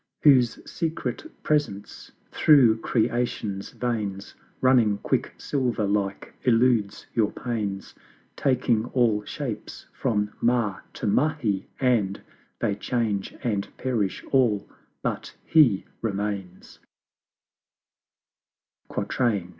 [0.23, 7.93] Whose secret Presence through Creation's veins Running Quicksilver like eludes your pains;
[8.35, 12.19] Taking all shapes from Mah to Mahi and
[12.57, 14.67] They change and perish all
[15.03, 16.79] but He remains;
[18.97, 19.49] LII.